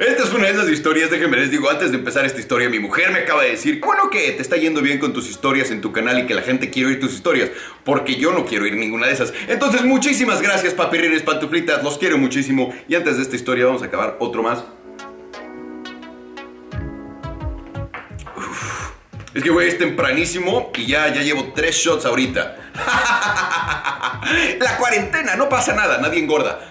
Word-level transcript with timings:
Esta 0.00 0.22
es 0.22 0.32
una 0.32 0.46
de 0.46 0.52
esas 0.52 0.70
historias, 0.70 1.10
déjenme 1.10 1.36
les 1.36 1.50
digo, 1.50 1.68
antes 1.68 1.90
de 1.90 1.98
empezar 1.98 2.24
esta 2.24 2.40
historia, 2.40 2.70
mi 2.70 2.78
mujer 2.78 3.10
me 3.12 3.18
acaba 3.18 3.42
de 3.42 3.50
decir, 3.50 3.80
bueno 3.84 4.08
que 4.08 4.32
te 4.32 4.40
está 4.40 4.56
yendo 4.56 4.80
bien 4.80 4.98
con 4.98 5.12
tus 5.12 5.28
historias 5.28 5.70
en 5.70 5.82
tu 5.82 5.92
canal 5.92 6.18
y 6.18 6.26
que 6.26 6.32
la 6.32 6.40
gente 6.40 6.70
quiere 6.70 6.88
oír 6.88 7.00
tus 7.00 7.12
historias, 7.12 7.50
porque 7.84 8.16
yo 8.16 8.32
no 8.32 8.46
quiero 8.46 8.64
oír 8.64 8.76
ninguna 8.76 9.08
de 9.08 9.12
esas. 9.12 9.34
Entonces, 9.46 9.84
muchísimas 9.84 10.40
gracias, 10.40 10.72
papirrines, 10.72 11.20
pantuflitas, 11.22 11.84
los 11.84 11.98
quiero 11.98 12.16
muchísimo. 12.16 12.74
Y 12.88 12.94
antes 12.94 13.18
de 13.18 13.24
esta 13.24 13.36
historia 13.36 13.66
vamos 13.66 13.82
a 13.82 13.86
acabar 13.86 14.16
otro 14.20 14.42
más. 14.42 14.64
Es 19.34 19.42
que, 19.42 19.50
güey, 19.50 19.68
es 19.68 19.76
tempranísimo 19.76 20.72
y 20.78 20.86
ya, 20.86 21.12
ya 21.12 21.20
llevo 21.20 21.52
tres 21.54 21.76
shots 21.76 22.06
ahorita. 22.06 22.56
La 24.60 24.78
cuarentena, 24.78 25.36
no 25.36 25.50
pasa 25.50 25.74
nada, 25.74 25.98
nadie 25.98 26.20
engorda. 26.20 26.70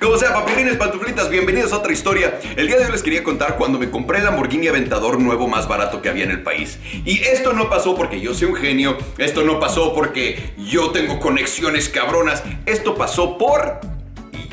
Como 0.00 0.16
sea, 0.16 0.32
papirines, 0.32 0.76
pantuflitas, 0.76 1.28
bienvenidos 1.28 1.72
a 1.72 1.78
otra 1.78 1.92
historia. 1.92 2.38
El 2.56 2.68
día 2.68 2.78
de 2.78 2.84
hoy 2.84 2.92
les 2.92 3.02
quería 3.02 3.24
contar 3.24 3.56
cuando 3.56 3.80
me 3.80 3.90
compré 3.90 4.18
el 4.18 4.24
Lamborghini 4.26 4.68
Aventador 4.68 5.20
nuevo 5.20 5.48
más 5.48 5.66
barato 5.66 6.00
que 6.00 6.08
había 6.08 6.22
en 6.22 6.30
el 6.30 6.42
país. 6.44 6.78
Y 7.04 7.18
esto 7.22 7.52
no 7.52 7.68
pasó 7.68 7.96
porque 7.96 8.20
yo 8.20 8.32
soy 8.32 8.48
un 8.48 8.54
genio, 8.54 8.96
esto 9.18 9.42
no 9.42 9.58
pasó 9.58 9.94
porque 9.94 10.52
yo 10.56 10.92
tengo 10.92 11.18
conexiones 11.18 11.88
cabronas, 11.88 12.44
esto 12.66 12.94
pasó 12.94 13.38
por... 13.38 13.97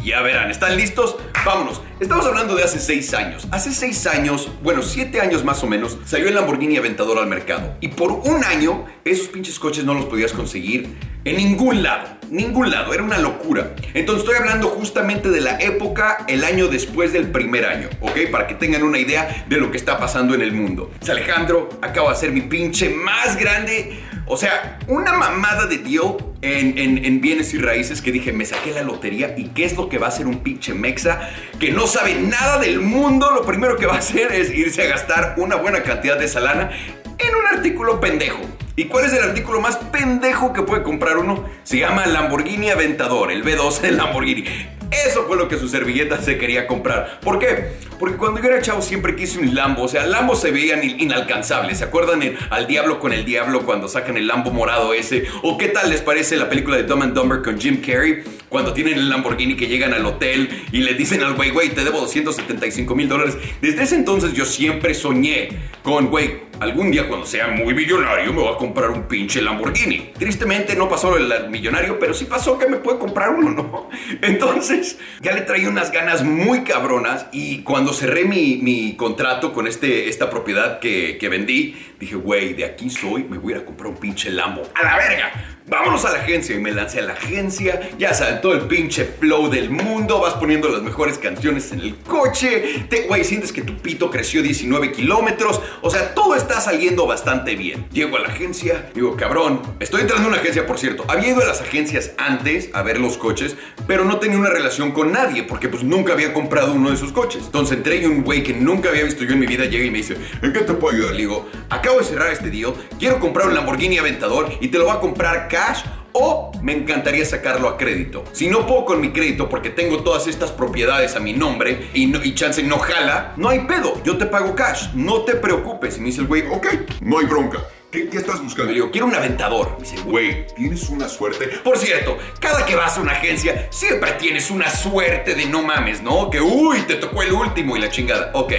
Ya 0.06 0.22
verán, 0.22 0.52
¿están 0.52 0.78
listos? 0.78 1.16
Vámonos. 1.44 1.82
Estamos 2.00 2.28
hablando 2.28 2.56
de 2.56 2.64
hace 2.64 2.78
6 2.80 3.14
años. 3.16 3.48
Hace 3.50 3.72
6 3.72 4.06
años, 4.06 4.52
bueno, 4.62 4.84
7 4.84 5.20
años 5.20 5.44
más 5.44 5.64
o 5.64 5.68
menos, 5.68 5.98
salió 6.06 6.28
el 6.28 6.36
Lamborghini 6.36 6.78
Aventador 6.78 7.18
al 7.18 7.26
mercado. 7.26 7.76
Y 7.82 7.88
por 7.88 8.12
un 8.12 8.44
año, 8.44 8.86
esos 9.04 9.30
pinches 9.30 9.58
coches 9.58 9.84
no 9.84 9.96
los 9.96 10.06
podías 10.06 10.32
conseguir 10.32 10.96
en 11.24 11.38
ningún 11.38 11.82
lado. 11.82 12.08
Ningún 12.30 12.70
lado. 12.70 12.94
Era 12.94 13.02
una 13.02 13.18
locura. 13.18 13.76
Entonces 13.96 14.24
estoy 14.24 14.38
hablando 14.38 14.68
justamente 14.68 15.30
de 15.30 15.42
la 15.42 15.58
época, 15.60 16.26
el 16.28 16.44
año 16.44 16.68
después 16.68 17.12
del 17.12 17.32
primer 17.32 17.66
año, 17.66 17.90
¿ok? 18.02 18.30
Para 18.32 18.46
que 18.46 18.54
tengan 18.54 18.84
una 18.84 19.00
idea 19.00 19.46
de 19.50 19.58
lo 19.58 19.72
que 19.72 19.78
está 19.78 19.98
pasando 19.98 20.36
en 20.36 20.42
el 20.42 20.52
mundo. 20.52 20.92
Alejandro 21.10 21.70
acaba 21.82 22.12
de 22.12 22.18
ser 22.18 22.32
mi 22.32 22.42
pinche 22.42 22.90
más 22.90 23.38
grande. 23.38 24.05
O 24.28 24.38
sea, 24.38 24.80
una 24.88 25.14
mamada 25.14 25.68
de 25.68 25.78
deal 25.78 26.18
en, 26.42 26.78
en, 26.78 27.06
en, 27.06 27.22
bienes 27.22 27.54
y 27.54 27.60
raíces 27.60 28.02
que 28.02 28.12
dije, 28.12 28.34
me 28.34 28.46
saqué 28.46 28.72
la 28.72 28.82
lotería 28.82 29.36
y 29.38 29.50
qué 29.50 29.66
es 29.66 29.76
lo 29.76 29.88
que 29.88 30.00
va 30.00 30.08
a 30.08 30.10
hacer 30.10 30.26
un 30.26 30.40
pinche 30.40 30.74
mexa 30.74 31.30
que 31.60 31.72
no 31.72 31.86
sabe 31.86 32.16
nada 32.16 32.58
del 32.58 32.80
mundo. 32.80 33.32
Lo 33.32 33.46
primero 33.46 33.78
que 33.78 33.86
va 33.86 33.96
a 33.96 34.00
hacer 34.00 34.32
es 34.32 34.52
irse 34.52 34.84
a 34.84 34.88
gastar 34.88 35.36
una 35.38 35.58
buena 35.58 35.84
cantidad 35.84 36.18
de 36.18 36.28
salana 36.28 36.72
en 37.18 37.36
un 37.36 37.48
artículo 37.56 38.00
pendejo. 38.00 38.42
¿Y 38.76 38.86
cuál 38.86 39.06
es 39.06 39.14
el 39.14 39.24
artículo 39.24 39.62
más 39.62 39.78
pendejo 39.78 40.52
que 40.54 40.64
puede 40.64 40.84
comprar 40.84 41.18
uno? 41.18 41.46
Se 41.64 41.78
llama 41.78 42.06
Lamborghini 42.08 42.72
Aventador, 42.72 43.32
el 43.32 43.44
B12 43.44 43.82
del 43.82 43.98
Lamborghini. 43.98 44.44
Eso 44.92 45.26
fue 45.28 45.38
lo 45.38 45.48
que 45.48 45.58
su 45.58 45.68
servilleta 45.68 46.22
se 46.22 46.38
quería 46.38 46.68
comprar. 46.68 47.20
¿Por 47.22 47.40
qué? 47.40 47.74
Porque 48.00 48.18
cuando 48.18 48.42
yo 48.42 48.50
era 48.50 48.62
chavo 48.62 48.82
siempre 48.82 49.16
quise 49.16 49.40
un 49.40 49.56
Lambo. 49.56 49.84
O 49.84 49.88
sea, 49.88 50.06
Lambos 50.06 50.42
se 50.42 50.52
veían 50.52 50.84
inalcanzables. 50.84 51.80
¿Se 51.80 51.86
acuerdan 51.86 52.22
en 52.22 52.38
Al 52.50 52.68
Diablo 52.68 53.00
con 53.00 53.14
el 53.14 53.26
Diablo 53.26 53.66
cuando 53.66 53.88
sacan 53.88 54.18
el 54.18 54.28
Lambo 54.28 54.52
morado 54.52 54.94
ese? 54.94 55.26
¿O 55.44 55.58
qué 55.58 55.70
tal 55.70 55.90
les 55.90 56.02
parece 56.02 56.36
la 56.36 56.50
película 56.50 56.78
de 56.78 56.84
Dumb 56.84 57.04
and 57.04 57.14
Dumber 57.14 57.42
con 57.42 57.60
Jim 57.60 57.82
Carrey? 57.82 58.24
Cuando 58.50 58.74
tienen 58.74 58.94
el 58.94 59.10
Lamborghini 59.10 59.56
que 59.56 59.68
llegan 59.68 59.94
al 59.94 60.06
hotel 60.06 60.50
y 60.72 60.80
le 60.80 60.94
dicen 60.94 61.24
al 61.24 61.34
güey, 61.34 61.50
güey, 61.50 61.70
te 61.70 61.84
debo 61.84 62.00
275 62.00 62.96
mil 62.96 63.10
dólares. 63.10 63.38
Desde 63.62 63.84
ese 63.84 63.96
entonces 63.96 64.34
yo 64.34 64.46
siempre 64.46 64.94
soñé 64.94 65.50
con, 65.84 66.08
güey, 66.08 66.46
algún 66.60 66.92
día 66.92 67.08
cuando 67.08 67.26
sea 67.26 67.48
muy 67.48 67.74
millonario 67.74 68.32
me 68.34 68.42
voy 68.42 68.54
a 68.54 68.58
comprar 68.58 68.92
un 68.92 69.04
pinche 69.04 69.42
Lamborghini. 69.42 70.12
Tristemente 70.18 70.76
no 70.76 70.88
pasó 70.88 71.18
el 71.18 71.50
millonario, 71.50 72.00
pero 72.00 72.14
sí 72.14 72.26
pasó 72.26 72.58
que 72.58 72.68
me 72.68 72.78
puede 72.78 73.00
comprar 73.00 73.32
uno, 73.32 73.50
¿no? 73.52 73.90
Entonces 74.22 75.00
ya 75.22 75.34
le 75.34 75.42
traía 75.42 75.70
unas 75.70 75.92
ganas 75.92 76.24
muy 76.24 76.64
cabronas 76.64 77.28
y 77.32 77.62
cuando 77.64 77.85
cerré 77.94 78.26
mi, 78.26 78.58
mi 78.58 78.96
contrato 78.96 79.54
con 79.54 79.68
este, 79.68 80.10
esta 80.10 80.30
propiedad 80.30 80.80
que, 80.80 81.18
que 81.18 81.30
vendí, 81.30 81.76
dije, 82.00 82.16
güey, 82.16 82.54
de 82.54 82.66
aquí 82.66 82.90
soy, 82.90 83.24
me 83.24 83.38
voy 83.38 83.54
a 83.54 83.56
ir 83.58 83.62
a 83.64 83.66
comprar 83.66 83.90
un 83.90 83.98
pinche 83.98 84.30
Lambo. 84.30 84.64
¡A 84.76 84.84
la 84.84 84.98
verga! 84.98 85.55
Vámonos 85.68 86.06
a 86.06 86.12
la 86.12 86.20
agencia 86.20 86.56
y 86.56 86.60
me 86.60 86.72
lancé 86.72 87.00
a 87.00 87.02
la 87.02 87.14
agencia. 87.14 87.90
Ya 87.98 88.14
saben, 88.14 88.40
todo 88.40 88.54
el 88.54 88.68
pinche 88.68 89.04
flow 89.04 89.50
del 89.50 89.72
mundo. 89.72 90.20
Vas 90.20 90.36
poniendo 90.36 90.70
las 90.70 90.84
mejores 90.84 91.18
canciones 91.18 91.72
en 91.72 91.80
el 91.80 91.96
coche. 91.96 92.86
Te, 92.88 93.08
güey, 93.08 93.24
sientes 93.24 93.52
que 93.52 93.64
tu 93.64 93.76
pito 93.78 94.12
creció 94.12 94.44
19 94.44 94.92
kilómetros. 94.92 95.60
O 95.82 95.90
sea, 95.90 96.14
todo 96.14 96.36
está 96.36 96.62
saliendo 96.62 97.08
bastante 97.08 97.56
bien. 97.56 97.88
Llego 97.92 98.18
a 98.18 98.20
la 98.20 98.28
agencia, 98.28 98.92
digo, 98.94 99.18
cabrón. 99.18 99.60
Estoy 99.80 100.02
entrando 100.02 100.28
a 100.28 100.30
una 100.30 100.38
agencia, 100.38 100.68
por 100.68 100.78
cierto. 100.78 101.04
Había 101.08 101.30
ido 101.30 101.42
a 101.42 101.46
las 101.46 101.62
agencias 101.62 102.12
antes 102.20 102.70
a 102.74 102.84
ver 102.84 103.00
los 103.00 103.18
coches, 103.18 103.56
pero 103.88 104.06
no 104.06 104.20
tenía 104.20 104.38
una 104.38 104.52
relación 104.52 104.92
con 104.92 105.12
nadie 105.12 105.42
porque 105.42 105.68
pues 105.68 105.84
nunca 105.84 106.14
había 106.14 106.32
comprado 106.32 106.74
uno 106.74 106.90
de 106.90 106.96
esos 106.96 107.12
coches. 107.12 107.42
Entonces 107.44 107.78
entré 107.78 107.98
y 107.98 108.06
un 108.06 108.24
güey 108.24 108.44
que 108.44 108.54
nunca 108.54 108.90
había 108.90 109.04
visto 109.04 109.24
yo 109.24 109.34
en 109.34 109.40
mi 109.40 109.48
vida 109.48 109.66
llega 109.66 109.84
y 109.84 109.90
me 109.90 109.98
dice, 109.98 110.16
¿en 110.44 110.54
qué 110.54 110.60
te 110.60 110.74
puedo 110.74 110.96
ayudar? 110.96 111.14
Le 111.14 111.22
digo, 111.22 111.50
acabo 111.72 111.98
de 111.98 112.06
cerrar 112.06 112.32
este 112.32 112.52
deal. 112.52 112.76
Quiero 113.00 113.20
comprar 113.20 113.48
un 113.48 113.56
Lamborghini 113.56 113.98
Aventador 113.98 114.52
y 114.62 114.68
te 114.68 114.78
lo 114.78 114.86
voy 114.86 114.96
a 114.96 115.00
comprar 115.00 115.48
cash 115.56 115.84
o 116.12 116.52
me 116.62 116.74
encantaría 116.74 117.24
sacarlo 117.24 117.70
a 117.70 117.78
crédito. 117.78 118.26
Si 118.34 118.48
no 118.48 118.68
puedo 118.68 118.84
con 118.84 119.00
mi 119.00 119.12
crédito 119.12 119.48
porque 119.48 119.70
tengo 119.70 120.04
todas 120.04 120.28
estas 120.28 120.52
propiedades 120.52 121.16
a 121.16 121.22
mi 121.22 121.32
nombre 121.32 121.90
y, 121.94 122.36
chance 122.36 122.62
no 122.62 122.78
jala, 122.78 123.34
no 123.38 123.48
hay 123.48 123.60
pedo, 123.62 124.04
yo 124.04 124.18
te 124.18 124.26
pago 124.26 124.54
cash, 124.54 124.90
no 124.94 125.22
te 125.22 125.36
preocupes. 125.36 125.96
Y 125.98 126.02
me 126.02 126.08
dice 126.08 126.22
el 126.22 126.28
güey, 126.28 126.44
ok, 126.48 126.68
no 127.00 127.20
hay 127.20 127.26
bronca. 127.26 127.60
¿Qué, 127.90 128.10
¿Qué, 128.10 128.18
estás 128.18 128.44
buscando? 128.44 128.74
Le 128.74 128.80
digo, 128.80 128.92
quiero 128.92 129.08
un 129.08 129.16
aventador. 129.16 129.78
Me 129.80 129.90
dice, 129.90 130.02
güey, 130.04 130.46
tienes 130.58 130.90
una 130.90 131.08
suerte. 131.08 131.48
Por 131.64 131.78
cierto, 131.78 132.18
cada 132.42 132.66
que 132.66 132.76
vas 132.76 132.98
a 132.98 133.02
una 133.02 133.14
agencia, 133.14 133.70
siempre 133.72 134.12
tienes 134.14 134.52
una 134.52 134.70
suerte 134.70 135.36
de 135.36 135.46
no 135.46 135.62
mames, 135.62 136.02
¿no? 136.02 136.30
Que, 136.30 136.42
uy, 136.42 136.82
te 136.82 136.96
tocó 136.96 137.24
el 137.24 137.32
último 137.32 137.78
y 137.78 137.80
la 137.80 137.90
chingada. 137.90 138.32
Ok. 138.34 138.52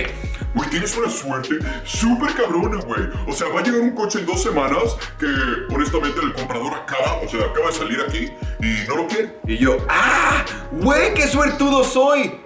Güey, 0.57 0.71
tienes 0.71 0.97
una 0.97 1.11
suerte 1.11 1.51
súper 1.85 2.33
cabrona, 2.33 2.81
güey. 2.81 3.03
O 3.29 3.33
sea, 3.33 3.49
va 3.49 3.61
a 3.61 3.63
llegar 3.63 3.83
un 3.83 3.95
coche 3.95 4.21
en 4.21 4.25
dos 4.25 4.43
semanas 4.43 4.97
que 5.21 5.27
honestamente 5.69 6.19
el 6.23 6.33
comprador 6.33 6.73
acaba, 6.73 7.21
o 7.23 7.29
sea, 7.29 7.41
acaba 7.45 7.67
de 7.67 7.73
salir 7.75 8.01
aquí 8.01 8.33
y 8.61 8.89
no 8.89 8.97
lo 8.97 9.07
quiere. 9.07 9.35
Y 9.47 9.59
yo, 9.59 9.77
¡ah! 9.91 10.47
¡Güey, 10.73 11.13
qué 11.13 11.29
suertudo 11.29 11.85
soy! 11.85 12.41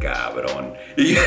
Cabrón. 0.00 0.72
Y 0.96 1.12
le 1.12 1.20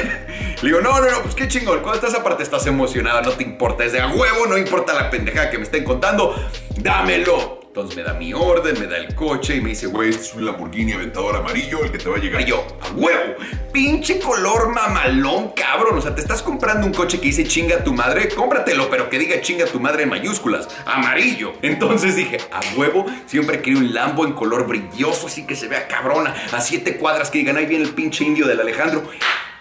digo, 0.63 0.81
no, 0.81 0.99
no, 0.99 1.11
no, 1.11 1.21
pues 1.21 1.35
qué 1.35 1.47
chingón. 1.47 1.81
Cuando 1.81 2.03
estás 2.03 2.19
aparte 2.19 2.41
estás 2.41 2.65
emocionado, 2.65 3.21
no 3.21 3.31
te 3.33 3.43
importa. 3.43 3.85
Es 3.85 3.91
de 3.91 4.01
a 4.01 4.07
huevo, 4.07 4.47
no 4.47 4.57
importa 4.57 4.91
la 4.95 5.11
pendejada 5.11 5.51
que 5.51 5.59
me 5.59 5.65
estén 5.65 5.83
contando. 5.83 6.35
¡Dámelo! 6.77 7.60
Entonces 7.71 7.95
me 7.95 8.03
da 8.03 8.13
mi 8.13 8.33
orden, 8.33 8.77
me 8.77 8.85
da 8.85 8.97
el 8.97 9.15
coche 9.15 9.55
y 9.55 9.61
me 9.61 9.69
dice, 9.69 9.87
güey, 9.87 10.09
es 10.09 10.33
un 10.33 10.45
Lamborghini 10.45 10.91
Aventador 10.91 11.37
amarillo, 11.37 11.81
el 11.85 11.89
que 11.89 11.99
te 11.99 12.09
va 12.09 12.17
a 12.17 12.19
llegar. 12.19 12.41
Y 12.41 12.45
yo, 12.47 12.67
¡a 12.81 12.91
huevo! 12.91 13.35
Pinche 13.71 14.19
color 14.19 14.73
mamalón, 14.73 15.53
cabrón. 15.55 15.97
O 15.97 16.01
sea, 16.01 16.13
te 16.13 16.19
estás 16.19 16.41
comprando 16.41 16.85
un 16.85 16.93
coche 16.93 17.21
que 17.21 17.27
dice 17.27 17.45
chinga 17.45 17.81
tu 17.81 17.93
madre, 17.93 18.27
cómpratelo, 18.27 18.89
pero 18.89 19.09
que 19.09 19.17
diga 19.17 19.39
chinga 19.39 19.67
tu 19.67 19.79
madre 19.79 20.03
en 20.03 20.09
mayúsculas, 20.09 20.67
amarillo. 20.85 21.53
Entonces 21.61 22.17
dije, 22.17 22.39
a 22.51 22.59
huevo, 22.75 23.05
siempre 23.25 23.61
quería 23.61 23.79
un 23.79 23.93
Lambo 23.93 24.25
en 24.25 24.33
color 24.33 24.67
brilloso, 24.67 25.27
así 25.27 25.47
que 25.47 25.55
se 25.55 25.69
vea 25.69 25.87
cabrona, 25.87 26.35
a 26.51 26.59
siete 26.59 26.97
cuadras 26.97 27.31
que 27.31 27.37
digan, 27.37 27.55
ahí 27.55 27.67
viene 27.67 27.85
el 27.85 27.91
pinche 27.91 28.25
indio 28.25 28.47
del 28.47 28.59
Alejandro. 28.59 29.09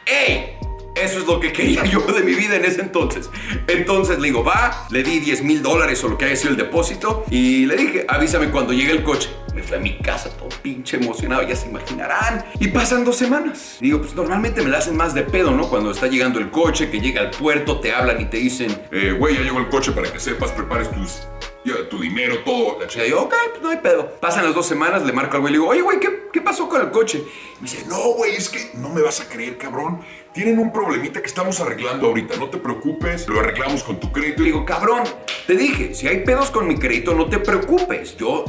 ¡Ey! 0.05 0.59
Eso 1.03 1.19
es 1.21 1.27
lo 1.27 1.41
que 1.41 1.53
quería 1.53 1.85
yo 1.85 2.01
de 2.01 2.23
mi 2.23 2.35
vida 2.35 2.57
en 2.57 2.65
ese 2.65 2.83
entonces. 2.83 3.31
Entonces 3.67 4.19
le 4.19 4.29
digo, 4.29 4.45
va, 4.45 4.87
le 4.91 5.03
di 5.03 5.19
10 5.21 5.43
mil 5.45 5.63
dólares 5.63 6.03
o 6.05 6.09
lo 6.09 6.19
que 6.19 6.27
haya 6.27 6.37
sido 6.37 6.51
el 6.51 6.57
depósito 6.57 7.25
y 7.31 7.65
le 7.65 7.77
dije, 7.77 8.05
avísame 8.07 8.51
cuando 8.51 8.73
llegue 8.73 8.93
el 8.93 9.03
coche. 9.03 9.31
Me 9.55 9.63
fui 9.63 9.77
a 9.77 9.81
mi 9.81 9.99
casa 9.99 10.31
todo 10.37 10.49
pinche 10.63 10.97
emocionado, 10.97 11.43
ya 11.43 11.57
se 11.57 11.69
imaginarán. 11.69 12.45
Y 12.59 12.69
pasan 12.69 13.05
dos 13.05 13.17
semanas. 13.17 13.79
Digo, 13.81 14.01
pues 14.01 14.15
normalmente 14.15 14.63
me 14.63 14.69
la 14.69 14.79
hacen 14.79 14.97
más 14.97 15.15
de 15.15 15.23
pedo, 15.23 15.51
¿no? 15.53 15.69
Cuando 15.69 15.91
está 15.91 16.07
llegando 16.07 16.39
el 16.39 16.51
coche, 16.51 16.91
que 16.91 17.01
llega 17.01 17.23
al 17.23 17.31
puerto, 17.31 17.81
te 17.81 17.93
hablan 17.93 18.21
y 18.21 18.27
te 18.27 18.37
dicen, 18.37 18.71
eh, 18.93 19.15
güey, 19.19 19.37
ya 19.37 19.41
llegó 19.41 19.59
el 19.59 19.69
coche 19.69 19.93
para 19.93 20.13
que 20.13 20.21
sepas, 20.21 20.53
prepares 20.53 20.91
tus 20.91 21.23
ya, 21.65 21.89
tu 21.89 21.99
dinero, 22.01 22.39
todo. 22.45 22.79
La 22.81 22.87
chica, 22.87 23.07
yo, 23.07 23.23
ok, 23.23 23.35
pues 23.51 23.63
no 23.63 23.69
hay 23.69 23.79
pedo. 23.79 24.11
Pasan 24.21 24.45
las 24.45 24.55
dos 24.55 24.67
semanas, 24.67 25.05
le 25.05 25.13
marco 25.13 25.37
al 25.37 25.43
güey 25.43 25.53
y 25.53 25.57
le 25.57 25.59
digo, 25.59 25.71
oye, 25.71 25.83
güey, 25.83 26.01
¿qué, 26.01 26.29
¿qué, 26.33 26.41
pasó 26.41 26.69
con 26.69 26.81
el 26.81 26.91
coche? 26.91 27.19
Y 27.19 27.63
me 27.63 27.71
dice, 27.71 27.85
no, 27.87 27.99
güey, 28.15 28.37
es 28.37 28.49
que 28.49 28.71
no 28.75 28.89
me 28.89 29.03
vas 29.03 29.21
a 29.21 29.29
creer, 29.29 29.59
cabrón. 29.59 30.01
Tienen 30.33 30.59
un 30.59 30.73
problemita 30.73 31.21
que 31.21 31.27
estamos 31.27 31.61
arreglando 31.61 32.07
ahorita. 32.07 32.37
No 32.37 32.49
te 32.49 32.59
preocupes, 32.59 33.29
lo 33.29 33.41
arreglamos 33.41 33.83
con 33.83 34.01
tu 34.01 34.11
crédito. 34.13 34.43
Le 34.43 34.47
digo, 34.47 34.65
cabrón, 34.65 35.03
te 35.47 35.55
dije, 35.55 35.95
si 35.95 36.09
hay 36.09 36.25
pedos 36.25 36.51
con 36.51 36.67
mi 36.67 36.79
crédito, 36.79 37.15
no 37.15 37.29
te 37.29 37.39
preocupes. 37.39 38.17
Yo 38.17 38.45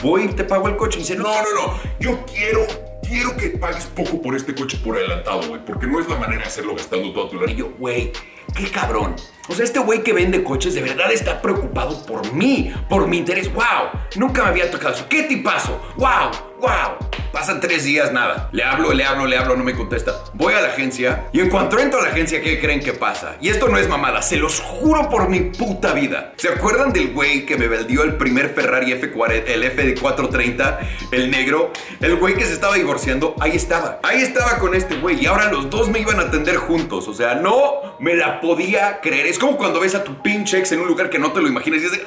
voy 0.00 0.24
y 0.24 0.28
te 0.28 0.44
pago 0.44 0.68
el 0.68 0.76
coche. 0.76 0.98
Y 0.98 1.02
dice, 1.02 1.16
no, 1.16 1.24
no, 1.24 1.66
no, 1.66 1.80
yo 1.98 2.24
quiero 2.26 2.66
quiero 3.12 3.36
que 3.36 3.50
pagues 3.50 3.84
poco 3.86 4.22
por 4.22 4.34
este 4.34 4.54
coche 4.54 4.78
por 4.82 4.96
adelantado, 4.96 5.46
güey, 5.46 5.62
porque 5.64 5.86
no 5.86 6.00
es 6.00 6.08
la 6.08 6.16
manera 6.16 6.42
de 6.42 6.48
hacerlo 6.48 6.74
gastando 6.74 7.12
toda 7.12 7.28
tu 7.28 7.36
lana. 7.36 7.52
Y 7.52 7.56
yo, 7.56 7.70
güey, 7.78 8.10
qué 8.56 8.70
cabrón. 8.70 9.16
O 9.48 9.54
sea, 9.54 9.64
este 9.64 9.80
güey 9.80 10.02
que 10.02 10.14
vende 10.14 10.42
coches 10.42 10.74
de 10.74 10.80
verdad 10.80 11.12
está 11.12 11.42
preocupado 11.42 12.06
por 12.06 12.32
mí, 12.32 12.72
por 12.88 13.06
mi 13.06 13.18
interés. 13.18 13.52
¡Wow! 13.52 14.00
Nunca 14.16 14.42
me 14.44 14.48
había 14.48 14.70
tocado 14.70 14.94
eso. 14.94 15.06
¡Qué 15.08 15.24
tipazo! 15.24 15.78
¡Wow! 15.96 16.51
Wow. 16.62 16.96
Pasan 17.32 17.60
tres 17.60 17.84
días, 17.84 18.12
nada. 18.12 18.48
Le 18.52 18.62
hablo, 18.62 18.92
le 18.92 19.04
hablo, 19.04 19.26
le 19.26 19.36
hablo, 19.36 19.56
no 19.56 19.64
me 19.64 19.74
contesta. 19.74 20.22
Voy 20.34 20.54
a 20.54 20.60
la 20.60 20.68
agencia 20.68 21.28
y 21.32 21.40
en 21.40 21.48
cuanto 21.48 21.78
entro 21.78 21.98
a 21.98 22.04
la 22.04 22.10
agencia, 22.10 22.40
¿qué 22.40 22.60
creen 22.60 22.80
que 22.80 22.92
pasa? 22.92 23.36
Y 23.40 23.48
esto 23.48 23.68
no 23.68 23.78
es 23.78 23.88
mamada, 23.88 24.22
se 24.22 24.36
los 24.36 24.60
juro 24.60 25.08
por 25.10 25.28
mi 25.28 25.40
puta 25.40 25.92
vida. 25.92 26.34
¿Se 26.36 26.48
acuerdan 26.48 26.92
del 26.92 27.12
güey 27.12 27.44
que 27.44 27.56
me 27.56 27.68
vendió 27.68 28.04
el 28.04 28.16
primer 28.16 28.50
Ferrari 28.54 28.92
F40, 28.92 29.44
el 29.46 29.64
F430, 29.64 30.78
el 31.10 31.30
negro? 31.30 31.72
El 32.00 32.16
güey 32.16 32.34
que 32.34 32.44
se 32.44 32.52
estaba 32.52 32.76
divorciando, 32.76 33.34
ahí 33.40 33.56
estaba. 33.56 33.98
Ahí 34.02 34.20
estaba 34.20 34.58
con 34.58 34.74
este 34.74 34.96
güey 34.96 35.20
y 35.20 35.26
ahora 35.26 35.50
los 35.50 35.68
dos 35.70 35.88
me 35.88 35.98
iban 35.98 36.20
a 36.20 36.24
atender 36.24 36.56
juntos. 36.56 37.08
O 37.08 37.14
sea, 37.14 37.34
no 37.34 37.96
me 37.98 38.14
la 38.14 38.40
podía 38.40 39.00
creer. 39.00 39.26
Es 39.26 39.38
como 39.38 39.56
cuando 39.56 39.80
ves 39.80 39.94
a 39.94 40.04
tu 40.04 40.22
pinche 40.22 40.58
ex 40.58 40.70
en 40.72 40.80
un 40.80 40.86
lugar 40.86 41.10
que 41.10 41.18
no 41.18 41.32
te 41.32 41.40
lo 41.40 41.48
imaginas 41.48 41.80
y 41.80 41.84
dices, 41.84 42.02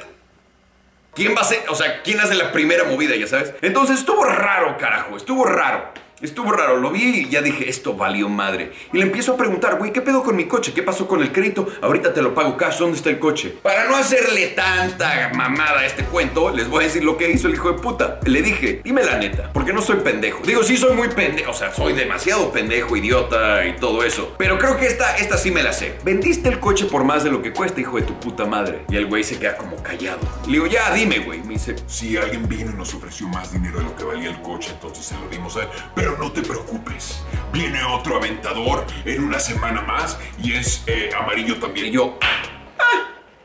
¿Quién 1.16 1.34
va 1.34 1.40
a 1.40 1.44
ser? 1.44 1.64
O 1.70 1.74
sea, 1.74 2.02
¿quién 2.02 2.20
hace 2.20 2.34
la 2.34 2.52
primera 2.52 2.84
movida, 2.84 3.16
ya 3.16 3.26
sabes? 3.26 3.54
Entonces 3.62 4.00
estuvo 4.00 4.22
raro, 4.22 4.76
carajo, 4.76 5.16
estuvo 5.16 5.44
raro. 5.46 5.90
Estuvo 6.22 6.50
raro, 6.50 6.78
lo 6.78 6.90
vi 6.90 7.02
y 7.02 7.28
ya 7.28 7.42
dije, 7.42 7.68
esto 7.68 7.92
valió 7.92 8.30
madre. 8.30 8.72
Y 8.90 8.96
le 8.96 9.02
empiezo 9.02 9.34
a 9.34 9.36
preguntar, 9.36 9.76
güey, 9.76 9.92
¿qué 9.92 10.00
pedo 10.00 10.22
con 10.22 10.34
mi 10.34 10.46
coche? 10.46 10.72
¿Qué 10.72 10.82
pasó 10.82 11.06
con 11.06 11.20
el 11.20 11.30
crédito? 11.30 11.68
Ahorita 11.82 12.14
te 12.14 12.22
lo 12.22 12.34
pago 12.34 12.56
cash, 12.56 12.78
¿dónde 12.78 12.96
está 12.96 13.10
el 13.10 13.18
coche? 13.18 13.54
Para 13.62 13.84
no 13.84 13.96
hacerle 13.96 14.46
tanta 14.48 15.30
mamada 15.34 15.80
a 15.80 15.86
este 15.86 16.04
cuento, 16.04 16.50
les 16.50 16.68
voy 16.70 16.84
a 16.84 16.86
decir 16.86 17.04
lo 17.04 17.18
que 17.18 17.30
hizo 17.30 17.48
el 17.48 17.54
hijo 17.54 17.70
de 17.70 17.78
puta. 17.80 18.18
Le 18.24 18.40
dije, 18.40 18.80
dime 18.82 19.04
la 19.04 19.18
neta, 19.18 19.52
porque 19.52 19.74
no 19.74 19.82
soy 19.82 19.96
pendejo. 19.96 20.40
Digo, 20.42 20.62
sí 20.62 20.78
soy 20.78 20.96
muy 20.96 21.08
pendejo, 21.08 21.50
o 21.50 21.54
sea, 21.54 21.74
soy 21.74 21.92
demasiado 21.92 22.50
pendejo, 22.50 22.96
idiota 22.96 23.66
y 23.66 23.76
todo 23.76 24.02
eso. 24.02 24.34
Pero 24.38 24.58
creo 24.58 24.78
que 24.78 24.86
esta, 24.86 25.18
esta 25.18 25.36
sí 25.36 25.50
me 25.50 25.62
la 25.62 25.74
sé. 25.74 25.96
Vendiste 26.02 26.48
el 26.48 26.60
coche 26.60 26.86
por 26.86 27.04
más 27.04 27.24
de 27.24 27.30
lo 27.30 27.42
que 27.42 27.52
cuesta, 27.52 27.78
hijo 27.78 27.96
de 27.96 28.04
tu 28.04 28.18
puta 28.18 28.46
madre. 28.46 28.86
Y 28.88 28.96
el 28.96 29.04
güey 29.04 29.22
se 29.22 29.38
queda 29.38 29.58
como 29.58 29.82
callado. 29.82 30.20
Le 30.46 30.52
digo, 30.52 30.66
ya, 30.66 30.94
dime, 30.94 31.18
güey. 31.18 31.42
Me 31.42 31.54
dice, 31.54 31.76
Si 31.86 32.16
alguien 32.16 32.48
vino 32.48 32.70
y 32.70 32.74
nos 32.74 32.94
ofreció 32.94 33.28
más 33.28 33.52
dinero 33.52 33.80
de 33.80 33.84
lo 33.84 33.94
que 33.94 34.04
valía 34.04 34.30
el 34.30 34.40
coche, 34.40 34.70
entonces 34.72 35.04
se 35.04 35.14
lo 35.14 35.28
dimos 35.28 35.54
a 35.58 35.64
él. 35.64 35.68
No 36.18 36.30
te 36.32 36.42
preocupes. 36.42 37.22
Viene 37.52 37.82
otro 37.84 38.16
aventador 38.16 38.84
en 39.04 39.24
una 39.24 39.38
semana 39.40 39.80
más 39.82 40.18
y 40.42 40.52
es 40.52 40.82
eh, 40.86 41.10
amarillo 41.18 41.58
también. 41.58 41.86
Y 41.86 41.90
yo, 41.92 42.18
"Ah, 42.20 42.42